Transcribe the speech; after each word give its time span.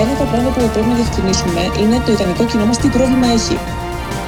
Ένα 0.00 0.10
από 0.14 0.20
τα 0.22 0.28
πράγματα 0.32 0.56
που 0.60 0.70
πρέπει 0.74 0.90
να 0.92 0.98
διευκρινίσουμε 1.00 1.62
είναι 1.80 1.96
το 2.04 2.10
ιδανικό 2.16 2.42
κοινό 2.50 2.64
μας 2.70 2.78
τι 2.82 2.88
πρόβλημα 2.96 3.26
έχει. 3.38 3.56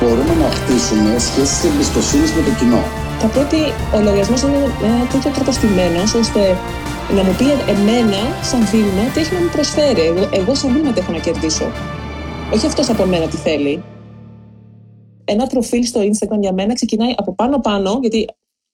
Μπορούμε 0.00 0.34
να 0.42 0.48
χτίσουμε 0.56 1.10
σχέσεις 1.26 1.60
εμπιστοσύνης 1.68 2.30
με 2.36 2.40
το 2.46 2.52
κοινό. 2.58 2.82
Θα 3.22 3.28
πρέπει 3.34 3.60
ο 3.96 3.98
λογαριασμός 4.06 4.40
να 4.42 4.48
είναι 4.48 4.70
ένα 4.90 5.04
τέτοιο 5.12 5.30
τρόπο 5.36 5.50
στημένο 5.58 6.02
ώστε 6.22 6.42
να 7.16 7.22
μου 7.26 7.34
πει 7.38 7.48
εμένα, 7.74 8.20
σαν 8.50 8.62
βήμα, 8.72 9.02
τι 9.12 9.16
έχει 9.22 9.32
να 9.36 9.40
μου 9.44 9.50
προσφέρει. 9.56 10.04
Εγώ, 10.10 10.22
εγώ 10.40 10.52
σαν 10.60 10.68
βήμα 10.74 10.90
τι 10.92 10.98
έχω 11.02 11.12
να 11.16 11.20
κερδίσω. 11.26 11.66
Όχι 12.54 12.66
αυτός 12.70 12.86
από 12.92 13.04
μένα 13.12 13.26
τι 13.32 13.36
θέλει. 13.46 13.74
Ένα 15.34 15.44
προφίλ 15.46 15.82
στο 15.92 16.00
Instagram 16.08 16.40
για 16.44 16.52
μένα 16.58 16.72
ξεκινάει 16.74 17.12
από 17.16 17.30
πάνω-πάνω, 17.34 17.98
γιατί 18.00 18.20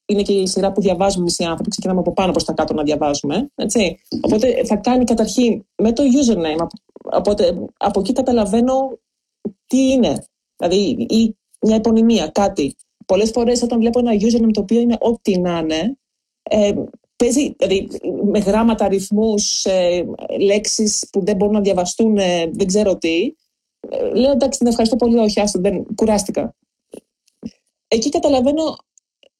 είναι 0.06 0.22
και 0.22 0.32
η 0.32 0.46
σειρά 0.46 0.72
που 0.72 0.80
διαβάζουμε 0.80 1.22
εμεί 1.22 1.34
οι 1.38 1.44
άνθρωποι, 1.44 1.70
ξεκινάμε 1.70 2.00
από 2.00 2.12
πάνω 2.12 2.32
προς 2.32 2.44
τα 2.44 2.52
κάτω 2.52 2.74
να 2.74 2.82
διαβάζουμε. 2.82 3.50
Έτσι. 3.54 3.98
Οπότε 4.20 4.64
θα 4.64 4.76
κάνει 4.76 5.04
καταρχήν 5.04 5.64
με 5.76 5.92
το 5.92 6.02
username. 6.02 6.66
Οπότε 7.12 7.58
από 7.76 8.00
εκεί 8.00 8.12
καταλαβαίνω 8.12 8.98
τι 9.66 9.90
είναι. 9.90 10.24
Δηλαδή, 10.56 11.06
ή 11.08 11.36
μια 11.60 11.76
επωνυμία, 11.76 12.28
κάτι. 12.28 12.76
Πολλές 13.06 13.30
φορές 13.30 13.62
όταν 13.62 13.78
βλέπω 13.78 13.98
ένα 13.98 14.12
username 14.12 14.50
το 14.52 14.60
οποίο 14.60 14.80
είναι 14.80 14.96
ό,τι 15.00 15.38
να 15.38 15.58
είναι, 15.58 15.98
ε, 16.42 16.72
παίζει 17.16 17.54
δηλαδή, 17.58 17.88
με 18.24 18.38
γράμματα, 18.38 18.84
αριθμούς, 18.84 19.64
ε, 19.64 20.04
λέξεις 20.40 21.08
που 21.12 21.24
δεν 21.24 21.36
μπορούν 21.36 21.54
να 21.54 21.60
διαβαστούν, 21.60 22.16
ε, 22.16 22.50
δεν 22.52 22.66
ξέρω 22.66 22.96
τι. 22.96 23.34
Ε, 23.88 24.14
λέω 24.14 24.30
εντάξει, 24.30 24.58
την 24.58 24.68
ευχαριστώ 24.68 24.96
πολύ, 24.96 25.18
όχι, 25.18 25.40
άστο, 25.40 25.60
δεν 25.60 25.84
κουράστηκα. 25.94 26.54
Εκεί 27.88 28.08
καταλαβαίνω 28.08 28.76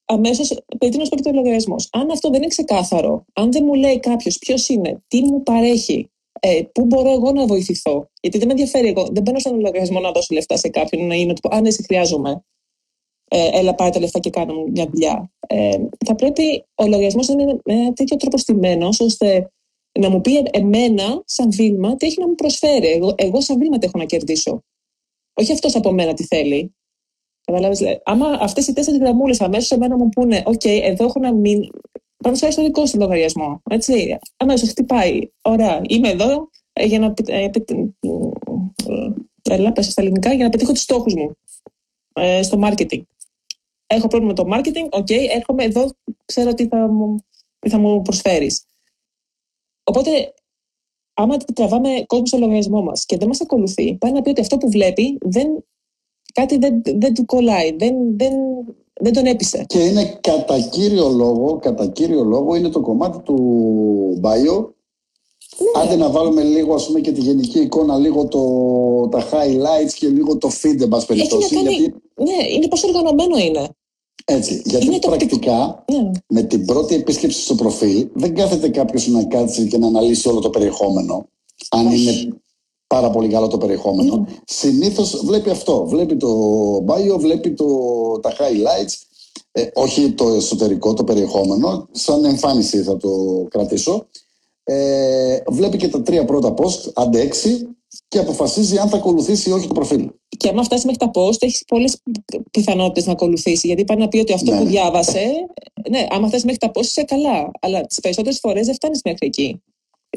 αμέσως 0.04 0.58
περί 0.78 0.92
τίνος 0.92 1.08
πρόκειται 1.08 1.30
ο 1.30 1.32
λογαριασμός. 1.32 1.88
Αν 1.92 2.10
αυτό 2.10 2.28
δεν 2.28 2.38
είναι 2.38 2.48
ξεκάθαρο, 2.48 3.24
αν 3.33 3.52
δεν 3.52 3.64
μου 3.64 3.74
λέει 3.74 4.00
κάποιος 4.00 4.38
ποιος 4.38 4.69
είναι, 4.69 5.02
τι 5.08 5.22
μου 5.22 5.42
παρέχει, 5.42 6.08
ε, 6.41 6.62
πού 6.72 6.84
μπορώ 6.84 7.10
εγώ 7.10 7.33
να 7.33 7.47
βοηθηθώ. 7.47 8.10
Γιατί 8.20 8.38
δεν 8.38 8.47
με 8.47 8.52
ενδιαφέρει 8.52 8.88
εγώ. 8.88 9.08
Δεν 9.12 9.22
μπαίνω 9.22 9.38
στον 9.38 9.55
λογαριασμό 9.55 10.00
να 10.00 10.12
δώσω 10.12 10.34
λεφτά 10.34 10.56
σε 10.56 10.69
κάποιον 10.69 11.06
να 11.06 11.14
είναι 11.14 11.32
του 11.32 11.41
πω: 11.41 11.56
Αν 11.56 11.66
εσύ 11.66 11.82
χρειάζομαι, 11.82 12.44
ε, 13.28 13.58
έλα 13.58 13.75
πάρε 13.75 13.91
τα 13.91 14.00
λεφτά 14.00 14.19
και 14.19 14.30
κάνω 14.30 14.55
μια 14.72 14.86
δουλειά. 14.86 15.32
Ε, 15.47 15.77
θα 16.06 16.14
πρέπει 16.14 16.64
ο 16.75 16.84
λογαριασμός 16.84 17.28
να 17.28 17.42
είναι 17.42 17.60
με 17.64 17.72
ένα 17.75 17.92
τέτοιο 17.92 18.16
τρόπο 18.16 18.38
στημένος, 18.38 19.00
ώστε 19.00 19.50
να 19.98 20.10
μου 20.10 20.20
πει 20.20 20.42
εμένα, 20.50 21.22
σαν 21.25 21.50
βήμα, 21.52 21.97
τι 21.97 22.06
έχει 22.06 22.20
να 22.20 22.27
μου 22.27 22.34
προσφέρει. 22.34 22.86
Εγώ, 22.86 23.14
εγώ 23.16 23.41
σαν 23.41 23.58
βήμα 23.58 23.78
τι 23.78 23.86
έχω 23.86 23.98
να 23.98 24.05
κερδίσω. 24.05 24.62
Όχι 25.34 25.52
αυτός 25.52 25.75
από 25.75 25.92
μένα 25.92 26.14
τι 26.14 26.25
θέλει. 26.25 26.75
Καταλάβεις, 27.45 27.83
άμα 28.05 28.27
αυτές 28.41 28.67
οι 28.67 28.73
τέσσερις 28.73 29.00
γραμμούλες 29.00 29.41
αμέσως 29.41 29.70
εμένα 29.70 29.97
μου 29.97 30.09
πούνε, 30.09 30.42
OK, 30.47 30.64
εδώ 30.64 31.05
έχω 31.05 31.20
να 31.20 31.33
μην. 31.33 31.70
Πάμε 32.17 32.37
στο 32.37 32.62
δικό 32.62 32.87
σου 32.87 32.98
λογαριασμό. 32.98 33.62
Έτσι. 33.70 34.19
Αμέσως 34.37 34.69
χτυπάει. 34.69 35.20
Ωραία. 35.42 35.81
Είμαι 35.89 36.09
εδώ 36.09 36.48
ε, 36.72 36.84
για 36.84 36.98
να. 36.98 37.15
Ε, 37.27 37.50
έλα, 39.50 39.72
πες 39.72 39.83
τα 39.83 39.91
στα 39.91 40.03
ελληνικά, 40.03 40.33
για 40.33 40.45
να 40.45 40.50
πετύχω 40.50 40.72
τους 40.72 40.83
στόχους 40.83 41.15
μου 41.15 41.37
ε, 42.12 42.42
στο 42.42 42.59
marketing. 42.62 43.03
Έχω 43.87 44.06
πρόβλημα 44.06 44.34
με 44.37 44.45
το 44.45 44.56
marketing, 44.56 44.89
OK, 44.91 45.06
okay, 45.06 45.27
έρχομαι 45.34 45.65
εδώ, 45.65 45.91
ξέρω 46.25 46.55
τι 46.55 46.69
θα 46.69 46.89
μου, 46.89 47.17
τι 47.59 47.69
θα 47.69 47.78
μου 47.78 48.03
προσφέρεις. 48.03 48.65
Οπότε, 49.84 50.34
άμα 51.15 51.37
τραβάμε 51.37 52.05
κόσμο 52.06 52.27
στο 52.27 52.39
λογαριασμό 52.39 52.83
μας 52.83 53.05
και 53.05 53.17
δεν 53.17 53.28
μας 53.28 53.41
ακολουθεί, 53.41 53.95
πάει 53.95 54.12
να 54.12 54.22
πει 54.22 54.28
ότι 54.31 54.41
αυτό 54.41 54.56
που 54.56 54.70
βλέπει 54.70 55.19
δεν, 55.20 55.65
κάτι 56.34 56.58
δεν, 56.58 56.82
δεν 56.84 57.14
του 57.14 57.24
κολλάει, 57.24 57.77
δεν, 57.77 57.94
δεν, 58.16 58.32
δεν 59.00 59.12
τον 59.12 59.27
έπεισε. 59.27 59.64
Και 59.68 59.78
είναι 59.78 60.18
κατά 60.20 60.60
κύριο 60.60 61.08
λόγο, 61.08 61.58
κατά 61.62 61.86
κύριο 61.86 62.24
λόγο 62.24 62.54
είναι 62.54 62.68
το 62.68 62.80
κομμάτι 62.80 63.18
του 63.18 64.20
bio 64.22 64.66
ναι. 65.58 65.82
Άντε 65.82 65.96
να 65.96 66.10
βάλουμε 66.10 66.42
λίγο 66.42 66.75
ας 66.75 66.86
πούμε 66.86 67.00
και 67.00 67.12
τη 67.12 67.20
γενική 67.20 67.59
εικόνα, 67.59 67.98
λίγο 67.98 68.26
το, 68.26 69.09
τα 69.09 69.28
highlights 69.31 69.92
και 69.98 70.09
λίγο 70.09 70.36
το 70.36 70.50
feed, 70.62 70.81
εν 70.81 70.88
πάση 70.88 71.06
περιπτώσει. 71.06 71.54
Γιατί... 71.54 71.94
Ναι, 72.14 72.48
είναι 72.54 72.69
πώς 72.69 72.82
οργανωμένο 72.82 73.38
είναι. 73.38 73.69
Έτσι, 74.25 74.62
γιατί 74.64 74.86
είναι 74.86 74.98
πρακτικά 74.98 75.84
ναι. 75.92 76.10
με 76.28 76.42
την 76.42 76.64
πρώτη 76.64 76.94
επίσκεψη 76.94 77.41
στο 77.41 77.54
προφίλ 77.54 78.09
δεν 78.12 78.34
κάθεται 78.34 78.69
κάποιος 78.69 79.06
να 79.06 79.25
κάτσει 79.25 79.66
και 79.66 79.78
να 79.78 79.86
αναλύσει 79.86 80.28
όλο 80.28 80.41
το 80.41 80.50
περιεχόμενο. 80.50 81.28
Αν 81.70 81.92
είναι 81.92 82.42
πάρα 82.94 83.10
πολύ 83.10 83.28
καλό 83.28 83.49
το 83.49 83.59
περιεχόμενο. 83.59 84.16
Ναι. 84.16 84.34
Συνήθως 84.44 85.22
βλέπει 85.25 85.50
αυτό. 85.50 85.84
Βλέπει 85.87 86.16
το 86.16 86.31
bio, 86.77 87.16
βλέπει 87.19 87.50
το, 87.50 87.66
τα 88.22 88.31
highlights. 88.31 88.94
Ε, 89.53 89.66
όχι 89.75 90.12
το 90.12 90.28
εσωτερικό, 90.28 90.94
το 90.94 91.04
περιεχόμενο. 91.04 91.88
Σαν 91.91 92.25
εμφάνιση 92.25 92.83
θα 92.83 92.97
το 92.97 93.10
κρατήσω 93.50 94.06
ε, 94.65 95.43
βλέπει 95.49 95.77
και 95.77 95.88
τα 95.88 96.03
τρία 96.03 96.25
πρώτα 96.25 96.54
post, 96.56 96.93
άντε 96.94 97.21
έξι, 97.21 97.69
και 98.09 98.19
αποφασίζει 98.19 98.78
αν 98.78 98.88
θα 98.88 98.97
ακολουθήσει 98.97 99.49
ή 99.49 99.53
όχι 99.53 99.66
το 99.66 99.75
προφίλ. 99.75 100.10
Και 100.37 100.49
άμα 100.49 100.62
φτάσει 100.62 100.87
μέχρι 100.87 101.00
τα 101.00 101.10
post, 101.15 101.43
έχεις 101.43 101.65
πολλές 101.66 102.03
πιθανότητες 102.50 103.06
να 103.06 103.12
ακολουθήσει. 103.12 103.66
Γιατί 103.66 103.84
πάει 103.84 103.97
να 103.97 104.09
πει 104.09 104.19
ότι 104.19 104.33
αυτό 104.33 104.53
ναι. 104.53 104.59
που 104.59 104.65
διάβασε. 104.66 105.31
Ναι, 105.91 106.06
άμα 106.10 106.28
φτάσει 106.28 106.44
μέχρι 106.44 106.60
τα 106.60 106.71
post, 106.75 106.84
είσαι 106.84 107.03
καλά. 107.03 107.50
Αλλά 107.60 107.81
τις 107.81 108.00
περισσότερες 108.00 108.38
φορές 108.38 108.66
δεν 108.66 108.75
φτάνεις 108.75 109.00
μέχρι 109.04 109.27
εκεί. 109.27 109.62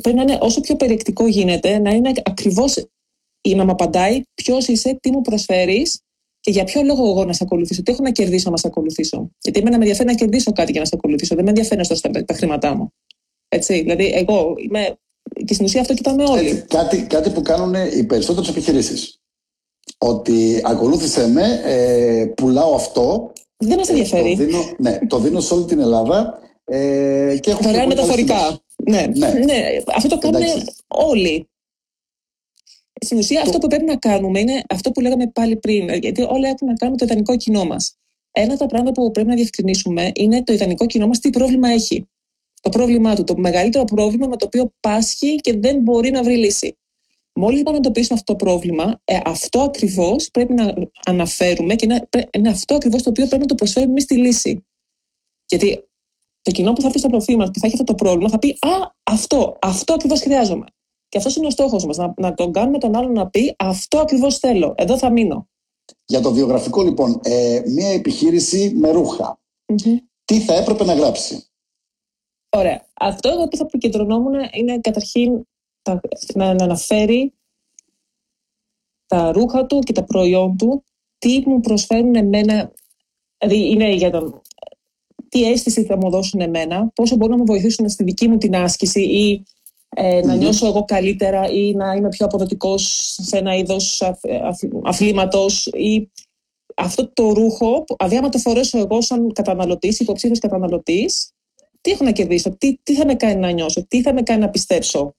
Πρέπει 0.01 0.17
να 0.17 0.21
είναι 0.21 0.37
όσο 0.41 0.61
πιο 0.61 0.75
περιεκτικό 0.75 1.27
γίνεται, 1.27 1.79
να 1.79 1.89
είναι 1.89 2.11
ακριβώς 2.23 2.85
ή 3.41 3.55
να 3.55 3.65
μου 3.65 3.71
απαντάει 3.71 4.21
ποιος 4.33 4.67
είσαι, 4.67 4.97
τι 5.01 5.11
μου 5.11 5.21
προσφέρεις 5.21 5.99
και 6.39 6.51
για 6.51 6.63
ποιο 6.63 6.83
λόγο 6.83 7.09
εγώ 7.09 7.25
να 7.25 7.33
σε 7.33 7.43
ακολουθήσω. 7.43 7.83
Τι 7.83 7.91
έχω 7.91 8.01
να 8.03 8.11
κερδίσω 8.11 8.49
να 8.49 8.57
σε 8.57 8.67
ακολουθήσω. 8.67 9.29
Γιατί 9.41 9.59
εμένα 9.59 9.77
με 9.77 9.83
ενδιαφέρει 9.83 10.09
να 10.09 10.15
κερδίσω 10.15 10.51
κάτι 10.51 10.71
για 10.71 10.79
να 10.79 10.85
σε 10.85 10.95
ακολουθήσω. 10.95 11.35
Δεν 11.35 11.43
με 11.43 11.49
ενδιαφέρει 11.49 11.81
να 12.11 12.25
τα 12.25 12.33
χρήματά 12.33 12.75
μου. 12.75 12.93
Έτσι, 13.47 13.81
δηλαδή, 13.81 14.11
εγώ 14.13 14.55
είμαι. 14.57 14.97
Και 15.45 15.53
στην 15.53 15.65
ουσία 15.65 15.81
αυτό 15.81 15.93
κοιτάμε 15.93 16.23
όλοι. 16.23 16.49
Έτσι, 16.49 16.65
κάτι, 16.67 17.01
κάτι 17.01 17.29
που 17.29 17.41
κάνουν 17.41 17.73
οι 17.97 18.03
περισσότερες 18.03 18.49
επιχειρήσεις. 18.49 19.21
Ότι 19.97 20.61
ακολούθησε 20.63 21.27
με, 21.27 21.61
ε, 21.65 22.25
πουλάω 22.25 22.75
αυτό. 22.75 23.31
Δεν 23.57 23.77
μας 23.77 23.89
ενδιαφέρει. 23.89 24.31
Ε, 24.31 24.35
το 24.35 24.43
δίνω, 24.43 24.75
ναι, 24.77 24.99
το 25.07 25.19
δίνω 25.19 25.39
σε 25.39 25.53
όλη 25.53 25.65
την 25.65 25.79
Ελλάδα. 25.79 26.39
Ε, 26.65 27.37
και 27.39 27.51
έχω 27.51 27.59
Δωρεάν 27.63 27.87
μεταφορικά. 27.87 28.61
Ναι, 28.89 29.07
ναι. 29.15 29.31
ναι. 29.31 29.61
Αυτό 29.95 30.07
το 30.07 30.17
κάνουν 30.17 30.41
όλοι. 30.87 31.49
Στην 33.01 33.17
ουσία, 33.17 33.41
αυτό 33.41 33.57
που 33.57 33.67
πρέπει 33.67 33.85
να 33.85 33.97
κάνουμε 33.97 34.39
είναι 34.39 34.61
αυτό 34.69 34.91
που 34.91 35.01
λέγαμε 35.01 35.27
πάλι 35.27 35.55
πριν. 35.55 35.89
Γιατί 35.89 36.21
όλα 36.21 36.47
έχουν 36.47 36.67
να 36.67 36.73
κάνουν 36.73 36.97
το 36.97 37.05
ιδανικό 37.05 37.37
κοινό 37.37 37.65
μας. 37.65 37.97
Ένα 38.31 38.51
από 38.51 38.59
τα 38.59 38.65
πράγματα 38.65 39.01
που 39.01 39.11
πρέπει 39.11 39.29
να 39.29 39.35
διευκρινίσουμε 39.35 40.11
είναι 40.13 40.43
το 40.43 40.53
ιδανικό 40.53 40.85
κοινό 40.85 41.07
μας 41.07 41.19
τι 41.19 41.29
πρόβλημα 41.29 41.69
έχει 41.69 42.07
το 42.61 42.69
πρόβλημά 42.69 43.15
του, 43.15 43.23
το 43.23 43.37
μεγαλύτερο 43.37 43.83
πρόβλημα 43.83 44.27
με 44.27 44.35
το 44.37 44.45
οποίο 44.45 44.73
πάσχει 44.79 45.35
και 45.35 45.57
δεν 45.57 45.81
μπορεί 45.81 46.11
να 46.11 46.23
βρει 46.23 46.37
λύση. 46.37 46.77
Μόλις 47.33 47.57
λοιπόν 47.57 47.75
εντοπίσουμε 47.75 48.19
αυτό 48.19 48.35
το 48.35 48.45
πρόβλημα, 48.45 49.01
ε, 49.03 49.19
αυτό 49.25 49.59
ακριβώς 49.59 50.29
πρέπει 50.31 50.53
να 50.53 50.73
αναφέρουμε 51.05 51.75
και 51.75 51.85
είναι, 51.85 52.07
είναι 52.31 52.49
αυτό 52.49 52.75
ακριβώς 52.75 53.03
το 53.03 53.09
οποίο 53.09 53.25
πρέπει 53.25 53.41
να 53.41 53.47
το 53.47 53.55
προσφέρουμε 53.55 53.91
εμείς 53.91 54.03
στη 54.03 54.17
λύση. 54.17 54.65
Γιατί 55.45 55.86
το 56.47 56.53
κοινό 56.53 56.73
που 56.73 56.81
θα 56.81 56.87
έρθει 56.87 56.99
στο 56.99 57.09
προφίλ 57.09 57.35
μας 57.35 57.49
και 57.51 57.59
θα 57.59 57.67
έχει 57.67 57.75
αυτό 57.75 57.93
το 57.93 57.95
πρόβλημα 57.95 58.29
θα 58.29 58.39
πει 58.39 58.49
Α, 58.49 58.91
αυτό, 59.03 59.57
αυτό 59.61 59.93
ακριβώς 59.93 60.21
χρειάζομαι. 60.21 60.65
Και 61.09 61.17
αυτός 61.17 61.35
είναι 61.35 61.47
ο 61.47 61.49
στόχος 61.49 61.85
μας, 61.85 61.97
να, 61.97 62.13
να 62.17 62.33
τον 62.33 62.51
κάνουμε 62.51 62.77
τον 62.77 62.95
άλλον 62.95 63.11
να 63.11 63.29
πει 63.29 63.55
Αυτό 63.57 63.99
ακριβώς 63.99 64.37
θέλω, 64.37 64.73
εδώ 64.77 64.97
θα 64.97 65.09
μείνω. 65.09 65.49
Για 66.05 66.21
το 66.21 66.31
βιογραφικό 66.31 66.83
λοιπόν, 66.83 67.19
ε, 67.23 67.61
μια 67.65 67.87
επιχείρηση 67.87 68.73
με 68.75 68.91
ρουχα 68.91 69.39
Τι 70.25 70.39
θα 70.39 70.53
έπρεπε 70.53 70.83
να 70.83 70.93
γράψει; 70.93 71.47
Ωραία. 72.49 72.87
Αυτό 72.93 73.29
εγώ 73.29 73.47
που 73.47 73.57
θα 73.57 73.63
επικεντρωνόμουν 73.63 74.33
είναι 74.51 74.79
καταρχήν 74.79 75.47
να, 76.33 76.45
αναφέρει 76.45 77.33
τα 79.07 79.31
ρούχα 79.31 79.65
του 79.65 79.79
και 79.79 79.93
τα 79.93 80.03
προϊόν 80.03 80.57
του, 80.57 80.83
τι 81.17 81.43
μου 81.45 81.59
προσφέρουν 81.59 82.15
εμένα, 82.15 82.71
δηλαδή 83.37 83.69
είναι 83.69 83.93
για 83.93 84.11
τον, 84.11 84.41
τι 85.29 85.43
αίσθηση 85.43 85.83
θα 85.83 85.97
μου 85.97 86.09
δώσουν 86.09 86.41
εμένα, 86.41 86.91
πόσο 86.95 87.15
μπορούν 87.15 87.35
να 87.35 87.43
με 87.43 87.45
βοηθήσουν 87.47 87.89
στη 87.89 88.03
δική 88.03 88.27
μου 88.27 88.37
την 88.37 88.55
άσκηση 88.55 89.01
ή 89.01 89.43
ε, 89.89 90.21
να 90.25 90.35
νιώσω 90.35 90.67
εγώ 90.67 90.85
καλύτερα 90.85 91.49
ή 91.49 91.73
να 91.73 91.93
είμαι 91.93 92.09
πιο 92.09 92.25
αποδοτικός 92.25 93.15
σε 93.21 93.37
ένα 93.37 93.55
είδος 93.55 94.03
αθλήματος 94.83 95.65
ή 95.65 96.09
αυτό 96.75 97.11
το 97.13 97.29
ρούχο, 97.29 97.85
δηλαδή 97.97 98.17
άμα 98.17 98.29
το 98.29 98.37
φορέσω 98.37 98.77
εγώ 98.77 99.01
σαν 99.01 99.33
καταναλωτής, 99.33 99.99
υποψήφιος 99.99 100.39
καταναλωτής, 100.39 101.31
τι 101.81 101.91
έχω 101.91 102.03
να 102.03 102.11
κερδίσω, 102.11 102.55
τι, 102.57 102.77
τι 102.83 102.95
θα 102.95 103.05
με 103.05 103.15
κάνει 103.15 103.39
να 103.39 103.51
νιώσω, 103.51 103.85
τι 103.87 104.01
θα 104.01 104.13
με 104.13 104.21
κάνει 104.21 104.41
να 104.41 104.49
πιστέψω; 104.49 105.15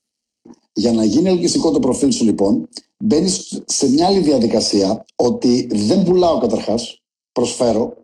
Για 0.72 0.93
να 0.93 1.05
γίνει 1.05 1.28
ελκυστικό 1.28 1.70
το 1.70 1.78
προφίλ 1.78 2.10
σου 2.10 2.25
λοιπόν, 2.25 2.69
μπαίνεις 2.99 3.62
σε 3.64 3.88
μια 3.88 4.06
άλλη 4.06 4.19
διαδικασία 4.19 5.05
ότι 5.16 5.69
δεν 5.72 6.02
πουλάω 6.02 6.38
καταρχάς, 6.38 7.02
προσφέρω 7.32 7.96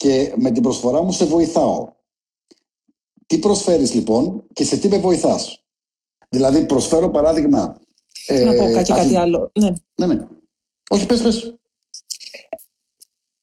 και 0.00 0.32
με 0.36 0.50
την 0.50 0.62
προσφορά 0.62 1.02
μου 1.02 1.12
σε 1.12 1.24
βοηθάω. 1.24 1.92
Τι 3.26 3.38
προσφέρεις 3.38 3.94
λοιπόν 3.94 4.44
και 4.52 4.64
σε 4.64 4.76
τι 4.76 4.88
με 4.88 4.98
βοηθάς; 4.98 5.64
Δηλαδή 6.28 6.66
προσφέρω 6.66 7.10
παράδειγμα... 7.10 7.80
Ε, 8.26 8.44
να 8.44 8.54
πω 8.54 8.72
κάτι, 8.72 8.92
κάτι 8.92 9.16
άλλο. 9.16 9.50
Ναι. 9.58 9.72
ναι, 9.94 10.14
ναι. 10.14 10.26
Όχι, 10.90 11.06
πες, 11.06 11.22
πες. 11.22 11.54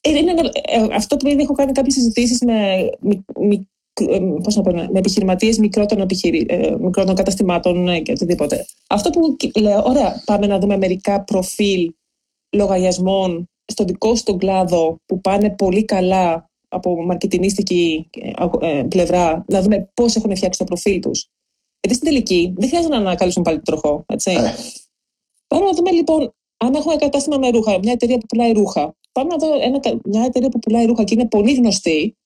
Ε, 0.02 0.10
είναι, 0.10 0.32
ε, 0.64 0.88
αυτό 0.96 1.18
που 1.18 1.28
ήδη 1.28 1.42
έχω 1.42 1.54
κάνει 1.54 1.72
κάποιες 1.72 1.94
συζητήσεις 1.94 2.42
με 2.42 2.90
πώς 4.44 4.56
να 4.56 4.62
πω, 4.62 4.72
με 4.72 4.90
επιχειρηματίες 4.94 5.58
μικρότερων, 5.58 6.04
επιχειρη, 6.04 6.46
μικρότερων 6.80 7.16
καταστημάτων 7.16 8.04
και 8.04 8.12
οτιδήποτε. 8.12 8.66
Αυτό 8.88 9.10
που 9.10 9.38
λέω, 9.60 9.84
ωραία, 9.86 10.22
πάμε 10.26 10.48
να 10.48 10.60
δούμε 10.60 10.78
μερικά 10.78 11.22
προφίλ 11.22 11.94
λογαριασμών 12.50 13.50
στον 13.72 13.86
δικό 13.86 14.16
σου 14.16 14.24
τον 14.24 14.38
κλάδο 14.38 14.98
που 15.06 15.22
πάνε 15.22 15.50
πολύ 15.50 15.86
καλά 15.86 16.50
από 16.68 17.06
μαρκετινίστικη 17.06 18.10
πλευρά, 18.90 19.46
να 19.48 19.62
δούμε 19.62 19.90
πώς 19.94 20.16
έχουν 20.16 20.36
φτιάξει 20.36 20.60
το 20.60 20.66
προφίλ 20.66 21.00
τους. 21.00 21.30
Γιατί 21.82 21.98
στην 21.98 22.10
τελική 22.10 22.54
δεν 22.58 22.70
χρειάζεται 22.70 22.94
να 22.94 23.00
ανακαλύψουν 23.00 23.44
πάλι 23.44 23.58
το 23.58 23.64
τροχό. 23.64 24.04
Έτσι. 24.08 24.32
Ε. 24.32 24.54
Πάμε 25.48 25.66
να 25.66 25.72
δούμε 25.72 25.92
λοιπόν, 25.92 26.34
αν 26.58 26.74
έχουμε 26.74 26.94
ένα 26.94 27.02
κατάστημα 27.02 27.38
με 27.38 27.50
ρούχα, 27.50 27.80
μια 27.80 27.92
εταιρεία 27.92 28.18
που 28.18 28.26
πουλάει 28.26 28.52
ρούχα. 28.52 28.96
Πάμε 29.12 29.30
να 29.30 29.38
δω 29.38 29.62
ένα, 29.62 29.80
μια 30.04 30.24
εταιρεία 30.24 30.50
που 30.50 30.60
πουλάει 30.60 30.86
ρούχα 30.86 31.04
και 31.04 31.14
είναι 31.14 31.28
πολύ 31.28 31.54
γνωστή 31.54 32.18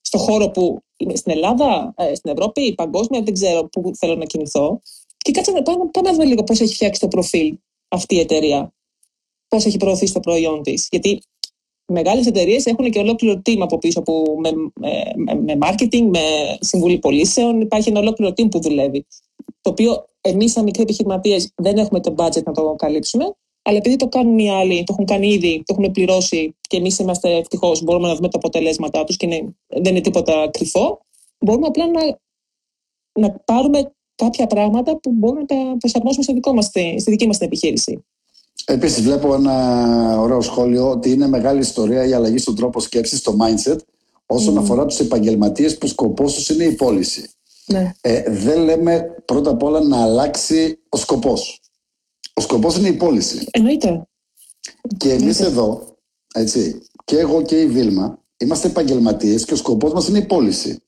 στο 0.00 0.18
χώρο 0.18 0.50
που 0.50 0.80
είναι 0.96 1.16
στην 1.16 1.32
Ελλάδα, 1.32 1.94
ε, 1.96 2.14
στην 2.14 2.30
Ευρώπη, 2.30 2.74
παγκόσμια, 2.74 3.22
δεν 3.22 3.34
ξέρω 3.34 3.68
πού 3.68 3.90
θέλω 3.98 4.14
να 4.14 4.24
κινηθώ. 4.24 4.80
Και 5.16 5.30
κάτσε 5.30 5.50
να 5.50 5.62
πάμε, 5.62 5.84
πάμε 5.90 6.08
να 6.08 6.14
δούμε 6.14 6.24
λίγο 6.24 6.44
πώς 6.44 6.60
έχει 6.60 6.74
φτιάξει 6.74 7.00
το 7.00 7.08
προφίλ 7.08 7.56
αυτή 7.88 8.14
η 8.14 8.20
εταιρεία. 8.20 8.72
Πώ 9.56 9.68
έχει 9.68 9.76
προωθήσει 9.76 10.12
το 10.12 10.20
προϊόν 10.20 10.62
της. 10.62 10.88
Γιατί 10.90 11.22
μεγάλες 11.92 12.26
εταιρείες 12.26 12.66
έχουν 12.66 12.90
και 12.90 12.98
ολόκληρο 12.98 13.42
team 13.44 13.58
από 13.60 13.78
πίσω 13.78 14.02
που 14.02 14.36
με, 14.38 14.50
με, 15.16 15.34
με 15.34 15.58
marketing, 15.60 16.02
με 16.08 16.20
συμβουλή 16.60 16.98
πωλήσεων. 16.98 17.60
Υπάρχει 17.60 17.88
ένα 17.88 18.00
ολόκληρο 18.00 18.32
team 18.36 18.50
που 18.50 18.60
δουλεύει. 18.60 19.06
Το 19.60 19.70
οποίο 19.70 20.04
εμείς, 20.20 20.52
σαν 20.52 20.64
μικροί 20.64 20.82
επιχειρηματίες, 20.82 21.52
δεν 21.54 21.76
έχουμε 21.76 22.00
το 22.00 22.14
budget 22.18 22.42
να 22.42 22.52
το 22.52 22.74
καλύψουμε. 22.78 23.24
Αλλά 23.62 23.76
επειδή 23.76 23.96
το 23.96 24.08
κάνουν 24.08 24.38
οι 24.38 24.50
άλλοι, 24.50 24.84
το 24.84 24.92
έχουν 24.92 25.04
κάνει 25.04 25.28
ήδη, 25.28 25.62
το 25.66 25.76
έχουν 25.78 25.92
πληρώσει 25.92 26.56
και 26.60 26.76
εμείς 26.76 26.98
είμαστε 26.98 27.36
ευτυχώς, 27.36 27.82
μπορούμε 27.82 28.08
να 28.08 28.14
δούμε 28.14 28.28
τα 28.28 28.38
αποτελέσματά 28.38 29.04
τους 29.04 29.16
και 29.16 29.26
δεν 29.66 29.84
είναι 29.84 30.00
τίποτα 30.00 30.48
κρυφό, 30.52 31.00
μπορούμε 31.38 31.66
απλά 31.66 31.86
να, 31.86 32.18
να 33.20 33.30
πάρουμε 33.30 33.94
κάποια 34.14 34.46
πράγματα 34.46 34.98
που 34.98 35.12
μπορούμε 35.12 35.40
να 35.40 35.46
τα 35.46 35.76
προσαρμόσουμε 35.78 36.22
στη, 36.22 36.32
δικό 36.32 36.52
μας, 36.52 36.64
στη 36.64 37.04
δική 37.06 37.26
μας 37.26 37.38
επιχείρηση. 37.38 38.04
Επίσης, 38.64 39.02
βλέπω 39.02 39.34
ένα 39.34 40.20
ωραίο 40.20 40.40
σχόλιο 40.40 40.90
ότι 40.90 41.10
είναι 41.10 41.28
μεγάλη 41.28 41.60
ιστορία 41.60 42.06
η 42.06 42.12
αλλαγή 42.12 42.38
στον 42.38 42.56
τρόπο 42.56 42.80
σκέψης, 42.80 43.18
στο 43.18 43.36
mindset, 43.40 43.76
όσον 44.26 44.58
αφορά 44.58 44.86
τους 44.86 44.98
επαγγελματίες 44.98 45.78
που 45.78 45.86
σκοπός 45.86 46.34
τους 46.34 46.48
είναι 46.48 46.64
η 46.64 46.72
πώληση. 46.72 47.30
Ναι. 47.66 47.92
Ε, 48.00 48.22
δεν 48.26 48.62
λέμε 48.62 49.22
πρώτα 49.24 49.50
απ' 49.50 49.62
όλα 49.62 49.80
να 49.80 50.02
αλλάξει 50.02 50.78
ο 50.88 50.96
σκοπός. 50.96 51.60
Ο 52.34 52.40
σκοπός 52.40 52.76
είναι 52.76 52.88
η 52.88 52.92
πώληση. 52.92 53.46
Εννοείται. 53.50 54.06
Και 54.96 55.12
εμείς 55.12 55.40
εδώ, 55.40 55.96
έτσι, 56.34 56.82
και 57.04 57.18
εγώ 57.18 57.42
και 57.42 57.60
η 57.60 57.66
Βίλμα, 57.66 58.18
είμαστε 58.36 58.68
επαγγελματίες 58.68 59.44
και 59.44 59.52
ο 59.52 59.56
σκοπός 59.56 59.92
μας 59.92 60.08
είναι 60.08 60.18
η 60.18 60.26
πώληση. 60.26 60.78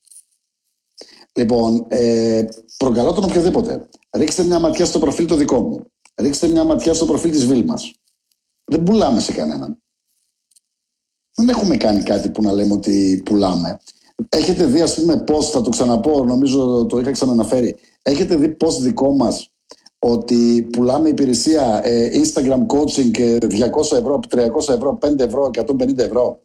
Λοιπόν, 1.33 1.85
ε, 1.87 2.45
προκαλώ 2.77 3.13
τον 3.13 3.23
οποιοδήποτε. 3.23 3.87
Ρίξτε 4.11 4.43
μια 4.43 4.59
ματιά 4.59 4.85
στο 4.85 4.99
προφίλ 4.99 5.25
το 5.25 5.35
δικό 5.35 5.61
μου. 5.61 5.85
Ρίξτε 6.19 6.47
μια 6.47 6.63
ματιά 6.63 6.93
στο 6.93 7.05
προφίλ 7.05 7.31
της 7.31 7.45
Βίλμας. 7.45 7.93
Δεν 8.63 8.83
πουλάμε 8.83 9.19
σε 9.19 9.33
κανέναν. 9.33 9.81
Δεν 11.35 11.49
έχουμε 11.49 11.77
κάνει 11.77 12.03
κάτι 12.03 12.29
που 12.29 12.41
να 12.41 12.51
λέμε 12.51 12.73
ότι 12.73 13.21
πουλάμε. 13.25 13.79
Έχετε 14.29 14.65
δει, 14.65 14.81
ας 14.81 14.95
πούμε, 14.95 15.23
πώς, 15.23 15.49
θα 15.49 15.61
το 15.61 15.69
ξαναπώ, 15.69 16.23
νομίζω 16.23 16.85
το 16.85 16.99
είχα 16.99 17.11
ξαναναφέρει. 17.11 17.75
Έχετε 18.01 18.35
δει 18.35 18.49
πώς 18.49 18.81
δικό 18.81 19.15
μας 19.15 19.51
ότι 19.99 20.67
πουλάμε 20.71 21.09
υπηρεσία 21.09 21.81
ε, 21.83 22.11
Instagram 22.13 22.65
coaching 22.65 23.39
200 23.39 23.91
ευρώ, 23.91 24.19
300 24.29 24.69
ευρώ, 24.69 24.97
5 25.01 25.19
ευρώ, 25.19 25.49
150 25.53 25.97
ευρώ; 25.97 26.41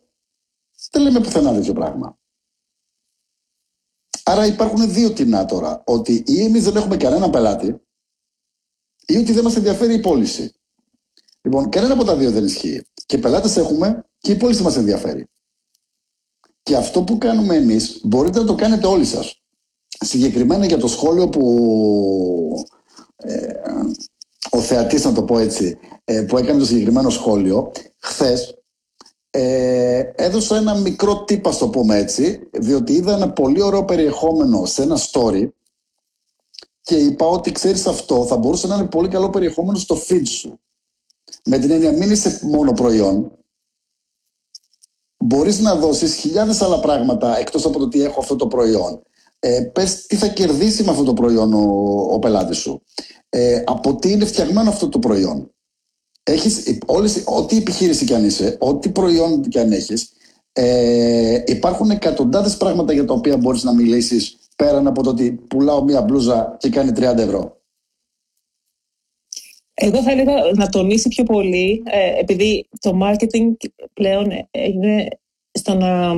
Δεν 0.91 1.03
λέμε 1.03 1.21
πουθενά 1.21 1.53
τέτοιο 1.53 1.73
πράγμα. 1.73 2.19
Άρα 4.25 4.47
υπάρχουν 4.47 4.93
δύο 4.93 5.13
τεινά 5.13 5.45
τώρα. 5.45 5.83
Ότι 5.87 6.23
ή 6.27 6.45
εμείς 6.45 6.65
δεν 6.65 6.77
έχουμε 6.77 6.97
κανένα 6.97 7.31
πελάτη 7.31 7.84
ή 9.07 9.17
ότι 9.17 9.33
δεν 9.33 9.45
μας 9.45 9.57
ενδιαφέρει 9.57 9.95
η 9.95 10.01
πώληση. 10.01 10.55
Λοιπόν, 11.43 11.69
κανένα 11.69 11.93
από 11.93 12.05
τα 12.05 12.17
δύο 12.17 12.31
δεν 12.31 12.45
ισχύει. 12.45 12.87
Και 13.07 13.19
πελάτες 13.19 13.57
έχουμε 13.57 14.05
και 14.19 14.33
η 14.33 14.37
πώληση 14.37 14.63
μας 14.63 14.77
ενδιαφέρει. 14.77 15.29
Και 16.63 16.77
αυτό 16.77 17.03
που 17.03 17.19
κάνουμε 17.19 17.57
εμείς 17.57 18.01
μπορείτε 18.03 18.39
να 18.39 18.45
το 18.45 18.55
κάνετε 18.55 18.87
όλοι 18.87 19.05
σας. 19.05 19.43
Συγκεκριμένα 19.89 20.67
για 20.67 20.79
το 20.79 20.87
σχόλιο 20.87 21.29
που 21.29 22.67
ε, 23.17 23.53
ο 24.51 24.61
θεατής, 24.61 25.05
να 25.05 25.13
το 25.13 25.23
πω 25.23 25.39
έτσι, 25.39 25.79
ε, 26.05 26.23
που 26.23 26.39
έκανε 26.39 26.59
το 26.59 26.65
συγκεκριμένο 26.65 27.11
σχόλιο, 27.11 27.73
χθες 27.99 28.59
ε, 29.31 30.13
έδωσα 30.15 30.57
ένα 30.57 30.75
μικρό 30.75 31.25
τύπα, 31.25 31.53
στο 31.53 31.69
πούμε 31.69 31.97
έτσι, 31.97 32.49
διότι 32.53 32.93
είδα 32.93 33.15
ένα 33.15 33.33
πολύ 33.33 33.63
ωραίο 33.63 33.85
περιεχόμενο 33.85 34.65
σε 34.65 34.83
ένα 34.83 34.99
story 34.99 35.49
και 36.85 36.97
είπα 36.97 37.27
ότι 37.27 37.53
ξέρεις 37.53 37.87
αυτό 37.87 38.27
θα 38.27 38.37
μπορούσε 38.37 38.67
να 38.67 38.75
είναι 38.75 38.87
πολύ 38.87 39.09
καλό 39.09 39.31
περιεχόμενο 39.31 39.79
στο 39.79 39.97
feed 40.09 40.27
σου. 40.27 40.61
Με 41.45 41.59
την 41.59 41.71
έννοια, 41.71 41.93
μην 41.93 42.11
είσαι 42.11 42.41
μόνο 42.43 42.73
προϊόν. 42.73 43.33
Μπορείς 45.17 45.59
να 45.59 45.75
δώσεις 45.75 46.15
χιλιάδες 46.15 46.63
άλλα 46.63 46.81
πράγματα 46.81 47.39
εκτός 47.39 47.65
από 47.65 47.79
το 47.79 47.85
ότι 47.85 48.03
έχω 48.03 48.21
αυτό 48.21 48.37
το 48.37 48.47
προϊόν. 48.47 49.03
Ε, 49.39 49.61
πες 49.61 50.07
τι 50.07 50.17
θα 50.17 50.29
κερδίσει 50.29 50.85
με 50.85 50.91
αυτό 50.91 51.03
το 51.03 51.13
προϊόν 51.13 51.53
ο, 51.53 51.63
ο 52.13 52.19
πελάτης 52.19 52.59
σου. 52.59 52.83
Ε, 53.29 53.63
από 53.67 53.97
τι 53.97 54.11
είναι 54.11 54.25
φτιαγμένο 54.25 54.69
αυτό 54.69 54.89
το 54.89 54.99
προϊόν. 54.99 55.51
Έχεις 56.23 56.79
όλες, 56.87 57.23
ό,τι 57.25 57.57
επιχείρηση 57.57 58.05
κι 58.05 58.15
αν 58.15 58.25
είσαι, 58.25 58.57
ό,τι 58.61 58.89
προϊόν 58.89 59.43
κι 59.43 59.59
αν 59.59 59.73
έχεις, 59.73 60.13
ε, 60.53 61.43
υπάρχουν 61.47 61.91
εκατοντάδες 61.91 62.57
πράγματα 62.57 62.93
για 62.93 63.05
τα 63.05 63.15
οποία 63.15 63.37
μπορείς 63.37 63.63
να 63.63 63.75
μιλήσεις 63.75 64.39
πέραν 64.57 64.87
από 64.87 65.03
το 65.03 65.11
ότι 65.11 65.33
πουλάω 65.33 65.85
μία 65.85 66.03
μπλούζα 66.03 66.57
και 66.59 66.69
κάνει 66.69 66.91
30 66.95 67.01
ευρώ. 67.01 67.63
Εγώ 69.75 70.03
θα 70.03 70.11
έλεγα 70.11 70.33
να 70.55 70.69
τονίσει 70.69 71.09
πιο 71.09 71.25
πολύ, 71.25 71.83
ε, 71.87 72.19
επειδή 72.19 72.69
το 72.81 72.99
marketing 73.03 73.69
πλέον 73.93 74.31
είναι 74.51 75.09
στο 75.51 75.75
να... 75.75 76.13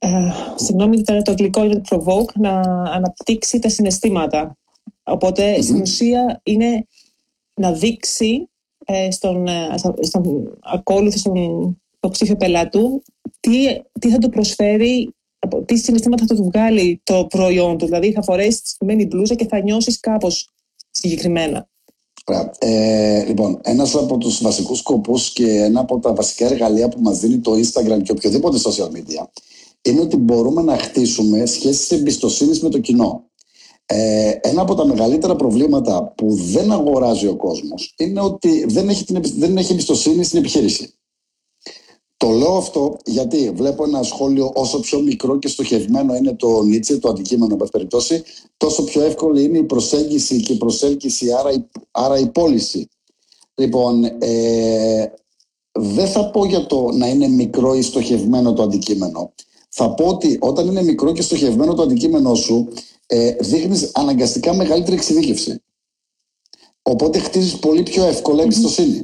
Ε, 0.00 0.32
συγγνώμη, 0.54 1.02
το 1.02 1.22
αγγλικό 1.26 1.64
είναι 1.64 1.80
provoke, 1.90 2.32
να 2.34 2.60
αναπτύξει 2.70 3.58
τα 3.58 3.68
συναισθήματα. 3.68 4.56
Οπότε, 5.02 5.62
στην 5.62 5.80
ουσία, 5.80 6.40
είναι 6.42 6.86
να 7.54 7.72
δείξει 7.72 8.48
ε, 8.84 9.10
στον, 9.10 9.46
ε, 9.46 9.74
στον 10.00 10.52
ακόλουθο, 10.60 11.18
στον 11.18 11.78
υποψήφιο 11.96 12.36
πελάτου, 12.36 13.02
τι, 13.40 13.66
τι 14.00 14.10
θα 14.10 14.18
του 14.18 14.28
προσφέρει 14.28 15.14
τι 15.64 15.76
συναισθήματα 15.76 16.24
θα 16.26 16.34
του 16.34 16.44
βγάλει 16.44 17.00
το 17.04 17.26
προϊόν 17.28 17.78
του. 17.78 17.84
Δηλαδή 17.84 18.12
θα 18.12 18.22
φορέσεις 18.22 18.62
τη 18.62 18.68
συγκεκριμένη 18.68 19.06
μπλούζα 19.06 19.34
και 19.34 19.46
θα 19.46 19.62
νιώσεις 19.62 20.00
κάπως 20.00 20.50
συγκεκριμένα. 20.90 21.68
Ε, 22.58 23.24
λοιπόν, 23.24 23.60
ένας 23.62 23.94
από 23.94 24.18
τους 24.18 24.42
βασικούς 24.42 24.78
σκοπούς 24.78 25.32
και 25.32 25.62
ένα 25.62 25.80
από 25.80 25.98
τα 25.98 26.14
βασικά 26.14 26.46
εργαλεία 26.46 26.88
που 26.88 27.00
μας 27.00 27.18
δίνει 27.18 27.38
το 27.38 27.52
Instagram 27.52 28.02
και 28.02 28.12
οποιοδήποτε 28.12 28.58
social 28.64 28.86
media 28.96 29.26
είναι 29.82 30.00
ότι 30.00 30.16
μπορούμε 30.16 30.62
να 30.62 30.76
χτίσουμε 30.76 31.46
σχέσεις 31.46 31.90
εμπιστοσύνης 31.90 32.60
με 32.60 32.68
το 32.68 32.78
κοινό. 32.78 33.22
Ε, 33.86 34.30
ένα 34.40 34.62
από 34.62 34.74
τα 34.74 34.86
μεγαλύτερα 34.86 35.36
προβλήματα 35.36 36.12
που 36.16 36.34
δεν 36.34 36.72
αγοράζει 36.72 37.26
ο 37.26 37.36
κόσμος 37.36 37.94
είναι 37.98 38.20
ότι 38.20 38.64
δεν 38.68 38.88
έχει, 38.88 39.04
την, 39.04 39.20
δεν 39.36 39.56
έχει 39.56 39.72
εμπιστοσύνη 39.72 40.24
στην 40.24 40.38
επιχείρηση. 40.38 40.97
Το 42.18 42.30
λέω 42.30 42.56
αυτό 42.56 42.96
γιατί 43.04 43.50
βλέπω 43.50 43.84
ένα 43.84 44.02
σχόλιο 44.02 44.52
όσο 44.54 44.80
πιο 44.80 45.00
μικρό 45.00 45.38
και 45.38 45.48
στοχευμένο 45.48 46.14
είναι 46.14 46.34
το 46.34 46.62
Νίτσε, 46.62 46.98
το 46.98 47.08
αντικείμενο 47.08 47.56
εν 47.60 47.68
περιπτώσει, 47.72 48.22
τόσο 48.56 48.84
πιο 48.84 49.02
εύκολη 49.02 49.42
είναι 49.42 49.58
η 49.58 49.62
προσέγγιση 49.62 50.40
και 50.40 50.52
η 50.52 50.56
προσέλκυση, 50.56 51.32
άρα 51.32 51.52
η, 51.52 51.64
άρα 51.90 52.18
η 52.18 52.26
πώληση. 52.26 52.88
Λοιπόν, 53.54 54.04
ε, 54.18 55.12
δεν 55.72 56.06
θα 56.06 56.30
πω 56.30 56.44
για 56.44 56.66
το 56.66 56.90
να 56.92 57.06
είναι 57.06 57.28
μικρό 57.28 57.74
ή 57.74 57.82
στοχευμένο 57.82 58.52
το 58.52 58.62
αντικείμενο. 58.62 59.32
Θα 59.68 59.94
πω 59.94 60.06
ότι 60.06 60.38
όταν 60.40 60.66
είναι 60.66 60.82
μικρό 60.82 61.12
και 61.12 61.22
στοχευμένο 61.22 61.74
το 61.74 61.82
αντικείμενο 61.82 62.34
σου, 62.34 62.68
ε, 63.06 63.32
δείχνεις 63.40 63.90
αναγκαστικά 63.94 64.54
μεγαλύτερη 64.54 64.96
εξειδίκευση. 64.96 65.62
Οπότε 66.82 67.18
χτίζεις 67.18 67.58
πολύ 67.58 67.82
πιο 67.82 68.04
εύκολα 68.04 68.42
εμπιστοσύνη. 68.42 69.02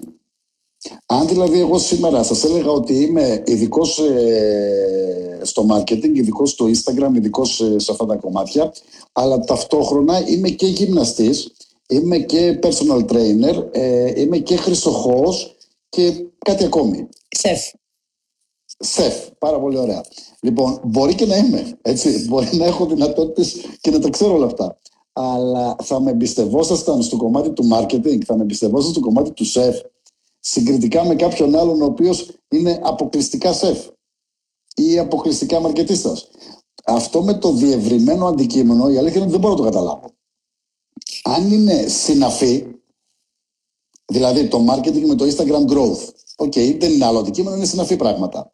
Αν 1.06 1.28
δηλαδή 1.28 1.60
εγώ 1.60 1.78
σήμερα 1.78 2.22
σας 2.22 2.44
έλεγα 2.44 2.70
ότι 2.70 2.94
είμαι 2.94 3.42
ειδικός 3.46 3.98
ε, 3.98 5.40
στο 5.42 5.66
marketing, 5.70 6.14
ειδικός 6.14 6.50
στο 6.50 6.66
Instagram, 6.66 7.14
ειδικός 7.14 7.60
ε, 7.60 7.78
σε 7.78 7.92
αυτά 7.92 8.06
τα 8.06 8.16
κομμάτια, 8.16 8.72
αλλά 9.12 9.40
ταυτόχρονα 9.40 10.28
είμαι 10.28 10.48
και 10.48 10.66
γυμναστής, 10.66 11.52
είμαι 11.88 12.18
και 12.18 12.58
personal 12.62 13.04
trainer, 13.06 13.66
ε, 13.70 14.20
είμαι 14.20 14.38
και 14.38 14.56
χρυσοχώος 14.56 15.56
και 15.88 16.12
κάτι 16.38 16.64
ακόμη. 16.64 17.08
Σεφ. 17.28 17.70
Σεφ, 18.78 19.14
πάρα 19.38 19.60
πολύ 19.60 19.78
ωραία. 19.78 20.04
Λοιπόν, 20.40 20.80
μπορεί 20.84 21.14
και 21.14 21.26
να 21.26 21.36
είμαι, 21.36 21.78
έτσι, 21.82 22.26
μπορεί 22.28 22.48
να 22.52 22.64
έχω 22.64 22.86
δυνατότητες 22.86 23.54
και 23.80 23.90
να 23.90 23.98
τα 23.98 24.10
ξέρω 24.10 24.34
όλα 24.34 24.46
αυτά. 24.46 24.78
Αλλά 25.12 25.76
θα 25.82 26.00
με 26.00 26.10
εμπιστευόσασταν 26.10 27.02
στο 27.02 27.16
κομμάτι 27.16 27.50
του 27.50 27.68
marketing, 27.72 28.18
θα 28.24 28.36
με 28.36 28.42
εμπιστευόσασταν 28.42 28.92
στο 28.92 29.00
κομμάτι 29.00 29.30
του 29.30 29.44
σεφ, 29.44 29.76
συγκριτικά 30.46 31.04
με 31.04 31.14
κάποιον 31.14 31.56
άλλον 31.56 31.82
ο 31.82 31.84
οποίος 31.84 32.30
είναι 32.48 32.80
αποκλειστικά 32.82 33.52
σεφ 33.52 33.86
ή 34.74 34.98
αποκλειστικά 34.98 35.60
μαρκετίστας. 35.60 36.28
αυτό 36.84 37.22
με 37.22 37.34
το 37.34 37.52
διευρυμένο 37.52 38.26
αντικείμενο, 38.26 38.88
η 38.88 38.98
αλήθεια 38.98 39.16
είναι 39.16 39.22
ότι 39.22 39.30
δεν 39.30 39.40
μπορώ 39.40 39.54
να 39.54 39.58
το 39.58 39.64
καταλάβω. 39.64 40.10
Αν 41.22 41.50
είναι 41.50 41.86
συναφή, 41.86 42.66
δηλαδή 44.06 44.48
το 44.48 44.64
marketing 44.70 45.02
με 45.06 45.14
το 45.14 45.24
Instagram 45.24 45.72
growth, 45.72 46.08
OK, 46.36 46.52
okay, 46.52 46.76
δεν 46.80 46.92
είναι 46.92 47.04
άλλο 47.04 47.18
αντικείμενο, 47.18 47.56
είναι 47.56 47.66
συναφή 47.66 47.96
πράγματα. 47.96 48.52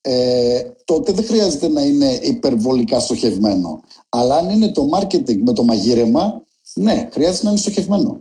Ε, 0.00 0.70
τότε 0.84 1.12
δεν 1.12 1.24
χρειάζεται 1.24 1.68
να 1.68 1.82
είναι 1.82 2.12
υπερβολικά 2.12 3.00
στοχευμένο. 3.00 3.80
Αλλά 4.08 4.36
αν 4.36 4.50
είναι 4.50 4.72
το 4.72 4.88
marketing 4.92 5.38
με 5.38 5.52
το 5.52 5.64
μαγείρεμα, 5.64 6.42
ναι, 6.74 7.08
χρειάζεται 7.12 7.44
να 7.44 7.50
είναι 7.50 7.58
στοχευμένο. 7.58 8.20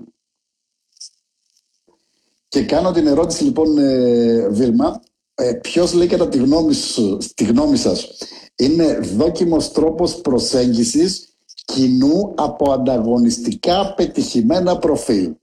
Και 2.55 2.63
κάνω 2.65 2.91
την 2.91 3.07
ερώτηση 3.07 3.43
λοιπόν, 3.43 3.77
ε, 3.77 4.47
Βίλμα, 4.49 5.01
ε, 5.35 5.53
ποιος 5.53 5.93
λέει 5.93 6.07
κατά 6.07 6.27
τη 6.27 6.37
γνώμη, 6.37 6.73
σου, 6.73 7.17
τη 7.35 7.43
γνώμη 7.43 7.77
σας 7.77 8.07
είναι 8.55 8.99
δόκιμος 8.99 9.71
τρόπος 9.71 10.15
προσέγγισης 10.21 11.37
κοινού 11.65 12.33
από 12.35 12.71
ανταγωνιστικά 12.71 13.93
πετυχημένα 13.93 14.77
προφίλ; 14.77 15.33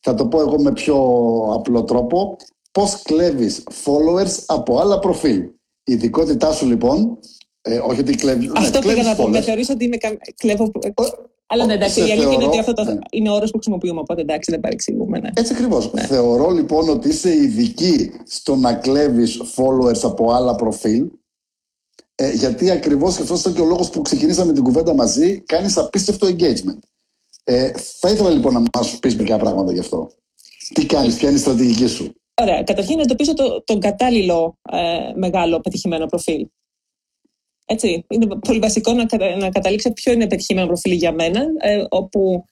Θα 0.00 0.14
το 0.14 0.26
πω 0.26 0.40
εγώ 0.40 0.62
με 0.62 0.72
πιο 0.72 0.96
απλό 1.54 1.84
τρόπο. 1.84 2.36
Πώς 2.72 3.02
κλέβεις 3.02 3.62
followers 3.84 4.42
από 4.46 4.78
άλλα 4.78 4.98
προφίλ; 4.98 5.38
Η 5.84 5.92
ειδικότητά 5.92 6.52
σου 6.52 6.66
λοιπόν, 6.66 7.18
ε, 7.62 7.78
όχι 7.78 8.00
ότι 8.00 8.14
κλέβεις... 8.14 8.46
Ναι, 8.46 8.58
Αυτό 8.58 8.78
πήγα 8.78 9.02
να 9.02 9.14
πω, 9.14 9.28
με 9.28 9.40
θεωρείς 9.40 9.68
ότι 9.68 9.84
είμαι 9.84 9.96
κλέβω... 10.36 10.70
Αλλά 11.52 11.66
ναι, 11.66 11.74
εντάξει, 11.74 12.00
η 12.00 12.10
αλήθεια 12.10 12.32
είναι 12.32 12.44
ότι 12.44 12.58
αυτό 12.58 12.72
το... 12.72 12.84
ναι. 12.84 12.98
είναι 13.10 13.30
όρος 13.30 13.50
που 13.50 13.56
χρησιμοποιούμε, 13.56 14.00
οπότε 14.00 14.20
εντάξει, 14.20 14.50
δεν 14.50 14.60
παρεξηγούμε. 14.60 15.18
Ναι. 15.18 15.28
Έτσι 15.34 15.52
ακριβώς. 15.52 15.92
Ναι. 15.92 16.02
Θεωρώ 16.02 16.50
λοιπόν 16.50 16.88
ότι 16.88 17.08
είσαι 17.08 17.34
ειδική 17.34 18.12
στο 18.26 18.56
να 18.56 18.74
κλέβεις 18.74 19.40
followers 19.56 20.00
από 20.02 20.32
άλλα 20.32 20.54
προφίλ. 20.54 21.10
Ε, 22.14 22.30
γιατί 22.30 22.70
ακριβώς 22.70 23.18
αυτός 23.18 23.40
ήταν 23.40 23.54
και 23.54 23.60
ο 23.60 23.64
λόγος 23.64 23.90
που 23.90 24.02
ξεκινήσαμε 24.02 24.52
την 24.52 24.62
κουβέντα 24.62 24.94
μαζί, 24.94 25.40
κάνεις 25.40 25.76
απίστευτο 25.76 26.26
engagement. 26.26 26.78
Ε, 27.44 27.72
θα 27.76 28.10
ήθελα 28.10 28.30
λοιπόν 28.30 28.52
να 28.52 28.62
μας 28.78 28.98
πεις 28.98 29.16
μερικά 29.16 29.36
πράγματα 29.36 29.72
γι' 29.72 29.78
αυτό. 29.78 30.10
Τι 30.74 30.86
κάνεις, 30.86 31.16
ποια 31.16 31.28
είναι 31.28 31.38
η 31.38 31.40
στρατηγική 31.40 31.86
σου; 31.86 32.14
Ωραία. 32.42 32.62
Καταρχήν 32.62 32.96
να 32.96 33.02
εντοπίσω 33.02 33.34
το, 33.34 33.62
τον 33.64 33.80
κατάλληλο 33.80 34.58
ε, 34.72 35.12
μεγάλο 35.14 35.60
πετυχημένο 35.60 36.06
προφίλ. 36.06 36.46
Έτσι. 37.72 38.04
Είναι 38.08 38.26
πολύ 38.26 38.58
βασικό 38.58 38.92
να, 38.92 39.06
να 39.38 39.50
καταλήξω 39.50 39.92
ποιο 39.92 40.12
είναι 40.12 40.26
πετυχημένο 40.26 40.66
προφίλ 40.66 40.92
για 40.92 41.12
μένα, 41.12 41.40
ε, 41.60 41.84
όπου 41.88 42.44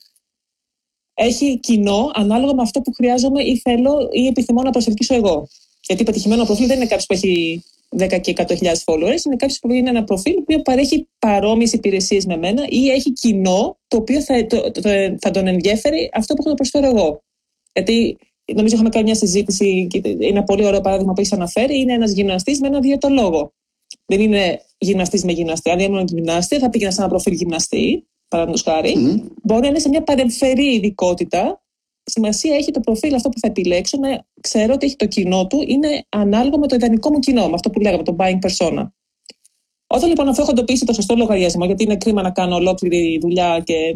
έχει 1.15 1.59
κοινό 1.59 2.11
ανάλογα 2.15 2.55
με 2.55 2.63
αυτό 2.63 2.81
που 2.81 2.93
χρειάζομαι 2.93 3.43
ή 3.43 3.59
θέλω 3.59 4.09
ή 4.13 4.27
επιθυμώ 4.27 4.63
να 4.63 4.71
προσελκύσω 4.71 5.15
εγώ. 5.15 5.49
Γιατί 5.87 6.03
πετυχημένο 6.05 6.45
προφίλ 6.45 6.67
δεν 6.67 6.77
είναι 6.77 6.87
κάποιος 6.87 7.07
που 7.07 7.13
έχει 7.13 7.65
10 7.99 8.21
και 8.21 8.33
100.000 8.37 8.47
followers, 8.85 9.25
είναι 9.27 9.37
κάποιος 9.37 9.59
που 9.59 9.73
είναι 9.73 9.91
ένα 9.91 10.05
προφίλ 10.05 10.35
που 10.35 10.63
παρέχει 10.63 11.09
παρόμοιες 11.19 11.73
υπηρεσίες 11.73 12.27
με 12.27 12.37
μένα 12.37 12.65
ή 12.69 12.91
έχει 12.91 13.13
κοινό 13.13 13.79
το 13.89 13.97
οποίο 13.97 14.21
θα, 14.21 14.47
το, 14.47 14.71
το, 14.71 14.81
θα 15.21 15.31
τον 15.31 15.47
ενδιαφέρει 15.47 16.11
αυτό 16.13 16.35
που 16.35 16.41
έχω 16.41 16.51
να 16.51 16.57
προσφέρω 16.57 16.87
εγώ. 16.87 17.23
Γιατί 17.73 18.19
νομίζω 18.55 18.75
είχαμε 18.75 18.89
κάνει 18.89 19.05
μια 19.05 19.15
συζήτηση 19.15 19.87
και 19.91 20.01
είναι 20.05 20.27
ένα 20.27 20.43
πολύ 20.43 20.65
ωραίο 20.65 20.81
παράδειγμα 20.81 21.13
που 21.13 21.21
έχεις 21.21 21.33
αναφέρει. 21.33 21.81
Είναι 21.81 21.93
ένας 21.93 22.13
γυμναστής 22.13 22.61
με 22.61 22.67
ένα 22.67 22.81
διαιτολόγο. 22.81 23.53
Δεν 24.11 24.21
είναι 24.21 24.61
γυμναστής 24.79 25.25
με 25.25 25.33
γυμναστή. 25.33 25.71
Αν 25.71 25.79
ήμουν 25.79 26.05
γυμναστή, 26.07 26.59
θα 26.59 26.71
πήγαινα 26.71 26.91
σε 26.91 27.01
ένα 27.01 27.11
προφίλ 27.11 27.33
γυμναστή, 27.33 28.09
παραδείγματος 28.29 28.73
χάρη. 28.73 28.95
Mm-hmm. 28.97 29.31
Μπορεί 29.43 29.61
να 29.61 29.67
είναι 29.67 29.79
σε 29.79 29.89
μια 29.89 30.03
παρεμφερή 30.03 30.75
ειδικότητα. 30.75 31.63
Σημασία 32.03 32.57
έχει 32.57 32.71
το 32.71 32.81
προφίλ 32.81 33.15
αυτό 33.15 33.29
που 33.29 33.39
θα 33.39 33.47
επιλέξω 33.47 33.99
να 33.99 34.27
ξέρω 34.41 34.73
ότι 34.73 34.87
έχει 34.87 34.97
το 34.97 35.07
κοινό 35.07 35.47
του, 35.47 35.65
είναι 35.67 36.07
ανάλογο 36.09 36.59
με 36.59 36.67
το 36.67 36.75
ιδανικό 36.75 37.11
μου 37.11 37.19
κοινό, 37.19 37.47
με 37.49 37.55
αυτό 37.55 37.71
που 37.71 37.81
λέγαμε, 37.81 38.03
το 38.03 38.17
buying 38.19 38.39
persona. 38.47 38.87
Όταν 39.87 40.09
λοιπόν 40.09 40.29
αυτό 40.29 40.43
έχω 40.43 40.51
εντοπίσει 40.51 40.85
το 40.85 40.93
σωστό 40.93 41.15
λογαριασμό, 41.17 41.65
γιατί 41.65 41.83
είναι 41.83 41.97
κρίμα 41.97 42.23
να 42.23 42.31
κάνω 42.31 42.55
ολόκληρη 42.55 43.19
δουλειά 43.21 43.63
και 43.65 43.95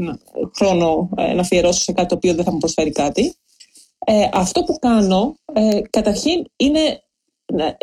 χρόνο 0.57 1.09
ε, 1.17 1.33
να 1.33 1.41
αφιερώσω 1.41 1.81
σε 1.81 1.93
κάτι 1.93 2.09
το 2.09 2.15
οποίο 2.15 2.35
δεν 2.35 2.45
θα 2.45 2.53
μου 2.53 2.59
προσφέρει 2.59 2.91
κάτι, 2.91 3.35
ε, 4.07 4.29
αυτό 4.33 4.63
που 4.65 4.79
κάνω 4.79 5.35
ε, 5.53 5.81
καταρχήν 5.91 6.45
είναι 6.57 7.04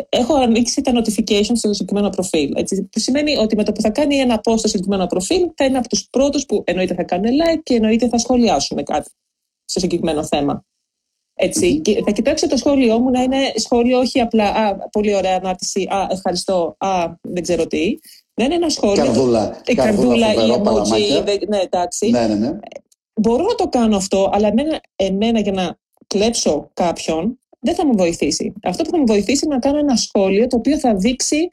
έχω 0.08 0.34
ανοίξει 0.34 0.80
τα 0.80 0.92
notifications 0.92 1.54
στο 1.54 1.72
συγκεκριμένο 1.72 2.10
προφίλ. 2.10 2.52
Έτσι, 2.56 2.82
που 2.82 2.98
σημαίνει 2.98 3.36
ότι 3.36 3.56
με 3.56 3.64
το 3.64 3.72
που 3.72 3.80
θα 3.80 3.90
κάνει 3.90 4.16
ένα 4.16 4.40
post 4.44 4.58
στο 4.58 4.68
συγκεκριμένο 4.68 5.06
προφίλ, 5.06 5.50
θα 5.54 5.64
είναι 5.64 5.78
από 5.78 5.88
τους 5.88 6.08
πρώτους 6.10 6.46
που 6.46 6.62
εννοείται 6.66 6.94
θα 6.94 7.02
κάνουν 7.02 7.30
like 7.30 7.60
και 7.62 7.74
εννοείται 7.74 8.08
θα 8.08 8.18
σχολιάσουν 8.18 8.84
κάτι 8.84 9.10
στο 9.64 9.80
συγκεκριμένο 9.80 10.24
θέμα. 10.24 10.64
Έτσι, 11.34 11.80
και 11.80 12.02
θα 12.04 12.10
κοιτάξω 12.10 12.48
το 12.48 12.56
σχόλιο 12.56 12.98
μου 12.98 13.10
να 13.10 13.22
είναι 13.22 13.52
σχόλιο 13.54 13.98
όχι 13.98 14.20
απλά 14.20 14.44
«Α, 14.44 14.88
πολύ 14.88 15.14
ωραία 15.14 15.36
ανάρτηση, 15.36 15.82
«Α, 15.90 16.06
ευχαριστώ, 16.10 16.74
«Α, 16.78 17.12
δεν 17.20 17.42
ξέρω 17.42 17.66
τι». 17.66 17.98
Να 18.34 18.44
είναι 18.44 18.54
ένα 18.54 18.68
σχόλιο. 18.68 19.04
Καρδούλα. 19.04 19.60
Η 19.66 19.74
καρδούλα, 19.74 20.32
η 20.32 20.36
emoji, 20.36 21.48
ναι, 21.48 21.58
εντάξει. 21.58 22.10
Ναι, 22.10 22.26
ναι, 22.26 22.34
ναι. 22.34 22.58
Μπορώ 23.14 23.44
να 23.44 23.54
το 23.54 23.68
κάνω 23.68 23.96
αυτό, 23.96 24.30
αλλά 24.32 24.48
εμένα, 24.48 24.80
εμένα 24.96 25.40
για 25.40 25.52
να 25.52 25.78
κλέψω 26.06 26.70
κάποιον, 26.74 27.38
δεν 27.62 27.74
θα 27.74 27.86
μου 27.86 27.92
βοηθήσει. 27.96 28.52
Αυτό 28.62 28.82
που 28.82 28.90
θα 28.90 28.98
μου 28.98 29.06
βοηθήσει 29.06 29.44
είναι 29.44 29.54
να 29.54 29.60
κάνω 29.60 29.78
ένα 29.78 29.96
σχόλιο 29.96 30.46
το 30.46 30.56
οποίο 30.56 30.78
θα 30.78 30.94
δείξει 30.94 31.48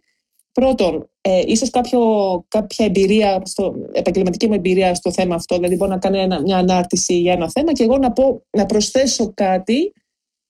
πρώτον, 0.51 1.09
ε, 1.21 1.41
ίσως 1.45 1.69
κάποιο, 1.69 1.99
κάποια 2.47 2.85
εμπειρία, 2.85 3.41
στο, 3.45 3.75
επαγγελματική 3.91 4.47
μου 4.47 4.53
εμπειρία 4.53 4.95
στο 4.95 5.11
θέμα 5.11 5.35
αυτό, 5.35 5.55
δηλαδή 5.55 5.75
μπορώ 5.75 5.91
να 5.91 5.97
κάνω 5.97 6.17
ένα, 6.17 6.41
μια 6.41 6.57
ανάρτηση 6.57 7.19
για 7.19 7.33
ένα 7.33 7.49
θέμα 7.49 7.73
και 7.73 7.83
εγώ 7.83 7.97
να, 7.97 8.11
πω, 8.11 8.43
να 8.57 8.65
προσθέσω 8.65 9.31
κάτι 9.33 9.93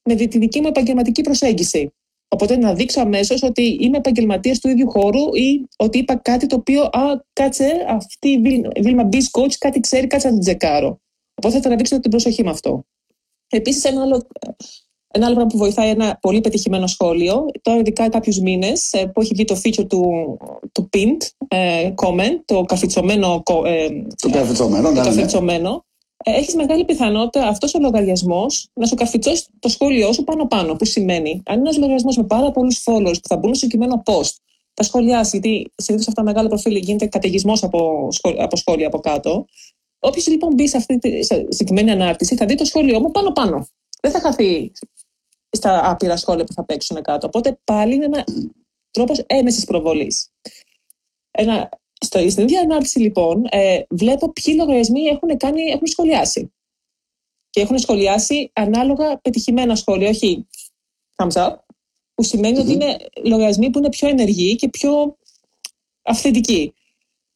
με 0.04 0.16
τη 0.16 0.38
δική 0.38 0.62
μου 0.62 0.68
επαγγελματική 0.68 1.22
προσέγγιση. 1.22 1.94
Οπότε 2.28 2.58
να 2.58 2.74
δείξω 2.74 3.02
αμέσως 3.02 3.44
ότι 3.44 3.78
είμαι 3.82 3.98
επαγγελματίας 3.98 4.60
του 4.60 4.70
ίδιου 4.70 4.90
χώρου 4.90 5.36
ή 5.36 5.68
ότι 5.78 5.98
είπα 5.98 6.16
κάτι 6.16 6.48
το 6.48 6.56
οποίο, 6.56 6.82
α, 6.82 7.24
κάτσε, 7.34 7.86
αυτή 7.88 8.30
η 8.30 8.42
Βίλμα 8.82 9.10
Beast 9.12 9.42
Coach 9.42 9.54
κάτι 9.58 9.80
ξέρει, 9.80 10.08
κάτσε 10.08 10.28
να 10.28 10.34
την 10.34 10.42
τσεκάρω. 10.42 11.02
Οπότε 11.36 11.56
θα 11.56 11.60
τραβήξω 11.60 12.00
την 12.00 12.12
προσοχή 12.12 12.44
με 12.44 12.50
αυτό. 12.50 12.86
Επίσης, 13.50 13.84
ένα 13.84 14.02
άλλο 14.02 14.28
ένα 15.12 15.26
άλλο 15.26 15.36
πράγμα 15.36 15.52
που 15.52 15.58
βοηθάει 15.58 15.90
ένα 15.90 16.18
πολύ 16.22 16.42
πετυχημένο 16.42 16.88
σχόλιο, 16.88 17.46
τώρα 17.62 17.78
ειδικά 17.80 18.10
κάποιους 18.10 18.40
μήνες 18.40 18.94
ε, 18.94 19.06
που 19.06 19.22
έχει 19.22 19.34
βγει 19.34 19.46
το 19.46 19.62
feature 19.64 19.88
του, 19.90 20.38
του 20.72 20.90
pinned 20.94 21.28
ε, 21.48 21.92
comment, 21.96 22.40
το 22.46 22.64
καφιτσωμένο. 22.64 23.44
Ε, 23.66 23.88
το 24.22 24.30
καφιτσωμένο, 24.30 24.92
ναι, 24.92 25.02
καφιτσωμένο. 25.02 25.72
Ναι. 25.72 26.34
Έχεις 26.36 26.56
μεγάλη 26.56 26.86
πιθανότητα 26.86 27.48
αυτός 27.48 27.74
ο 27.74 27.80
λογαριασμός 27.80 28.70
να 28.74 28.86
σου 28.86 28.96
καφιτσώσει 28.96 29.46
το 29.60 29.70
σχόλιο 29.70 30.14
σου 30.14 30.24
πάνω-πάνω. 30.24 30.76
Που 30.76 30.86
σημαίνει, 30.86 31.42
αν 31.46 31.54
είναι 31.54 31.64
ένας 31.64 31.78
λογαριασμός 31.78 32.18
με 32.18 32.24
πάρα 32.24 32.52
πολλούς 32.52 32.84
followers 32.86 33.20
που 33.22 33.28
θα 33.28 33.38
μπουν 33.38 33.56
στο 33.56 33.66
συγκεκριμένο 33.66 34.04
post, 34.06 34.36
θα 34.74 34.84
σχολιάσει, 34.84 35.30
γιατί 35.38 35.72
συνήθως 35.76 36.08
αυτά 36.08 36.22
τα 36.22 36.28
μεγάλα 36.28 36.50
προφίλ 36.50 36.76
γίνεται 36.76 37.06
καταιγισμός 37.06 37.64
από, 37.64 38.08
από 38.38 38.56
σχόλια 38.56 38.88
από 38.88 39.00
κάτω. 39.00 39.46
Όποιος 40.00 40.28
λοιπόν 40.28 40.54
μπει 40.54 40.68
σε 40.68 40.78
αυτή 40.78 40.98
τη 40.98 41.24
συγκεκριμένη 41.24 41.92
ανάρτηση 41.92 42.36
θα 42.36 42.46
δει 42.46 42.56
το 42.56 42.66
σχόλιο 42.66 43.00
μου 43.00 43.12
πάνω-πάνω. 43.12 43.68
Δεν 44.02 44.12
θα 44.12 44.20
χαθεί 44.20 44.72
στα 45.52 45.90
άπειρα 45.90 46.18
σχόλια 46.18 46.44
που 46.44 46.54
θα 46.54 46.66
παίξουν 46.66 47.02
κάτω. 47.02 47.28
Οπότε 47.28 47.60
πάλι 47.64 47.96
είναι 47.96 48.06
ένα 48.06 48.24
τρόπος 48.92 49.20
έμεσης 49.20 49.66
προβολής. 49.66 50.30
Ένα, 51.32 51.70
στο, 52.00 52.30
στην 52.30 52.44
ίδια 52.44 52.62
ανάρτηση 52.62 53.00
λοιπόν 53.00 53.46
ε, 53.50 53.82
βλέπω 53.90 54.32
ποιοι 54.32 54.54
λογαριασμοί 54.58 55.02
έχουν, 55.02 55.38
κάνει, 55.38 55.62
έχουν 55.62 55.88
σχολιάσει. 55.88 56.54
Και 57.50 57.62
έχουν 57.62 57.78
σχολιάσει 57.78 58.52
ανάλογα 58.54 59.18
πετυχημένα 59.18 59.76
σχόλια, 59.76 60.10
όχι 60.10 60.48
thumbs 61.16 61.32
up, 61.32 61.56
που 62.14 62.24
σημαινει 62.24 62.60
ότι 62.60 62.72
είναι 62.72 62.98
λογαριασμοί 63.24 63.70
που 63.70 63.78
είναι 63.78 63.90
πιο 63.90 64.08
ενεργοί 64.08 64.56
και 64.56 64.70
πιο 64.70 65.18
αυθεντικοί. 66.02 66.74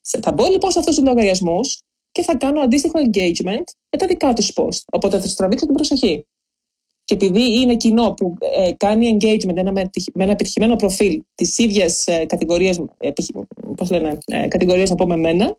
Θα 0.01 0.31
μπω 0.31 0.45
λοιπόν 0.49 0.71
σε 0.71 0.79
αυτούς 0.79 0.95
τους 0.95 1.03
λογαριασμούς 1.03 1.81
και 2.11 2.21
θα 2.21 2.35
κάνω 2.37 2.61
αντίστοιχο 2.61 2.99
engagement 2.99 3.63
με 3.89 3.97
τα 3.97 4.07
δικά 4.07 4.33
τους 4.33 4.51
post. 4.55 4.83
Οπότε 4.91 5.19
θα 5.19 5.27
του 5.27 5.33
τραβήξω 5.33 5.65
την 5.65 5.75
προσοχή. 5.75 6.25
Και 7.05 7.13
επειδή 7.13 7.59
είναι 7.59 7.75
κοινό 7.75 8.13
που 8.13 8.37
ε, 8.39 8.71
κάνει 8.77 9.17
engagement 9.17 9.55
ένα, 9.55 9.71
με 9.71 9.89
ένα 10.13 10.31
επιτυχημένο 10.31 10.75
προφίλ 10.75 11.23
της 11.35 11.57
ίδιας 11.57 12.07
ε, 12.07 12.25
κατηγορίας, 12.25 12.79
ε, 12.97 13.11
πώς 13.75 13.91
λένε, 13.91 14.17
ε, 14.25 14.47
κατηγορίες 14.47 14.89
να 14.89 14.95
πούμε 14.95 15.13
εμένα, 15.13 15.57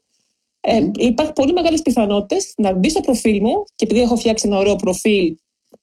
ε, 0.60 0.78
mm. 0.78 0.98
υπάρχουν 0.98 1.34
πολύ 1.34 1.52
μεγάλες 1.52 1.82
πιθανότητες 1.82 2.52
να 2.56 2.72
μπει 2.72 2.90
στο 2.90 3.00
προφίλ 3.00 3.40
μου 3.40 3.64
και 3.74 3.84
επειδή 3.84 4.00
έχω 4.00 4.16
φτιάξει 4.16 4.46
ένα 4.48 4.58
ωραίο 4.58 4.76
προφίλ 4.76 5.36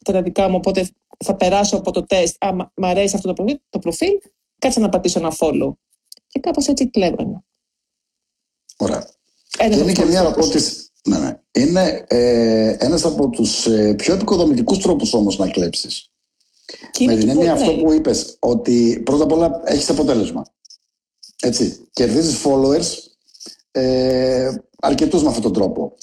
τα 0.04 0.22
δικά 0.22 0.50
μου, 0.50 0.56
οπότε 0.56 0.90
θα 1.18 1.36
περάσω 1.36 1.78
από 1.78 1.92
το 1.92 2.06
τεστ. 2.06 2.44
Α, 2.44 2.54
μ' 2.54 2.86
αρέσει 2.86 3.16
αυτό 3.16 3.28
το 3.28 3.34
προφίλ, 3.34 3.60
το 3.70 3.80
προφίλ 3.80 4.12
κάτσε 4.60 4.80
να 4.80 4.90
πατήσω 4.90 5.20
ένα 5.20 5.34
follow. 5.40 5.72
Και 6.28 6.40
κάπως 6.40 6.68
έτσι 6.68 6.90
κλέβω. 6.90 7.44
Ωραία. 8.78 9.10
και 9.58 9.76
είναι 9.76 9.92
και 9.92 10.06
μια 10.06 10.20
ερώτηση 10.20 10.81
ναι, 11.08 11.18
ναι. 11.18 11.40
Είναι 11.52 12.06
ε, 12.08 12.76
ένας 12.80 13.06
από 13.06 13.30
τους 13.30 13.68
ε, 13.68 13.94
πιο 13.94 14.14
επικοδομητικούς 14.14 14.78
τρόπους 14.78 15.14
όμως 15.14 15.38
να 15.38 15.50
κλέψεις. 15.50 16.12
Με 17.06 17.16
την 17.16 17.30
έννοια 17.30 17.54
αυτό 17.54 17.72
που 17.72 17.94
είπες, 17.94 18.36
ότι 18.40 19.02
πρώτα 19.06 19.24
απ' 19.24 19.32
όλα 19.32 19.62
έχεις 19.66 19.90
αποτέλεσμα. 19.90 20.46
Έτσι, 21.42 21.88
κερδίζεις 21.92 22.46
followers 22.46 22.88
ε, 23.72 24.52
αρκετούς 24.82 25.22
με 25.22 25.28
αυτόν 25.28 25.44
τον 25.44 25.54
τρόπο. 25.54 25.94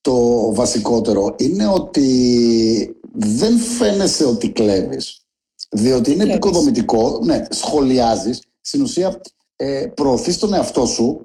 Το 0.00 0.54
βασικότερο 0.54 1.34
είναι 1.38 1.66
ότι 1.66 2.96
δεν 3.12 3.58
φαίνεσαι 3.58 4.24
ότι 4.24 4.50
κλέβεις. 4.50 5.22
Διότι 5.70 6.12
είναι 6.12 6.24
επικοδομητικό, 6.24 7.20
ναι, 7.24 7.44
σχολιάζεις, 7.50 8.42
στην 8.60 8.82
ουσία 8.82 9.20
ε, 9.56 9.86
προωθείς 9.94 10.38
τον 10.38 10.54
εαυτό 10.54 10.86
σου 10.86 11.20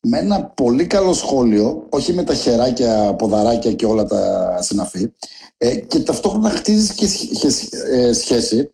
με 0.00 0.18
ένα 0.18 0.44
πολύ 0.44 0.86
καλό 0.86 1.12
σχόλιο, 1.12 1.86
όχι 1.88 2.12
με 2.12 2.24
τα 2.24 2.34
χεράκια, 2.34 3.14
ποδαράκια 3.14 3.72
και 3.72 3.86
όλα 3.86 4.04
τα 4.04 4.56
συναφή, 4.62 5.12
ε, 5.56 5.76
και 5.76 5.98
ταυτόχρονα 5.98 6.50
χτίζεις 6.50 6.92
και 6.92 7.06
ε, 7.92 8.12
σχέση 8.12 8.70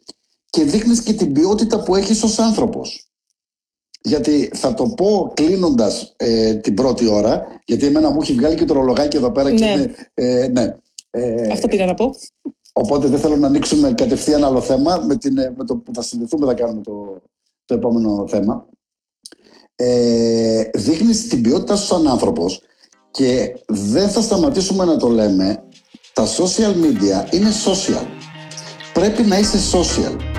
και 0.50 0.64
δείχνεις 0.64 1.02
και 1.02 1.12
την 1.12 1.32
ποιότητα 1.32 1.82
που 1.82 1.94
έχεις 1.94 2.22
ως 2.22 2.38
άνθρωπος. 2.38 3.08
Γιατί 4.00 4.50
θα 4.54 4.74
το 4.74 4.88
πω 4.88 5.32
κλείνοντας 5.34 6.14
ε, 6.16 6.54
την 6.54 6.74
πρώτη 6.74 7.08
ώρα, 7.08 7.46
γιατί 7.64 7.86
εμένα 7.86 8.10
μου 8.10 8.18
έχει 8.22 8.32
βγάλει 8.32 8.54
και 8.54 8.64
το 8.64 8.74
ρολογάκι 8.74 9.16
εδώ 9.16 9.32
πέρα. 9.32 9.54
Και 9.54 9.64
ναι. 9.64 9.84
ε, 10.14 10.48
ναι. 10.48 10.76
Ε, 11.10 11.52
Αυτό 11.52 11.68
πήγα 11.68 11.86
να 11.86 11.94
πω. 11.94 12.14
Οπότε 12.72 13.06
δεν 13.06 13.18
θέλω 13.18 13.36
να 13.36 13.46
ανοίξουμε 13.46 13.92
κατευθείαν 13.92 14.44
άλλο 14.44 14.60
θέμα. 14.60 15.04
Με, 15.06 15.16
την, 15.16 15.34
με 15.56 15.64
το 15.64 15.76
που 15.76 15.94
θα 15.94 16.02
συνδεθούμε 16.02 16.46
θα 16.46 16.54
κάνουμε 16.54 16.82
το, 16.82 17.22
το 17.64 17.74
επόμενο 17.74 18.26
θέμα. 18.28 18.66
Ε, 19.76 20.62
δείχνεις 20.74 21.28
την 21.28 21.42
ποιότητα 21.42 21.76
σου 21.76 21.86
σαν 21.86 22.08
άνθρωπος 22.08 22.60
και 23.10 23.54
δεν 23.66 24.08
θα 24.08 24.20
σταματήσουμε 24.20 24.84
να 24.84 24.96
το 24.96 25.08
λέμε. 25.08 25.62
Τα 26.12 26.26
social 26.26 26.72
media 26.72 27.32
είναι 27.34 27.50
social. 27.64 28.06
Πρέπει 28.92 29.22
να 29.22 29.38
είσαι 29.38 29.58
social 29.72 30.33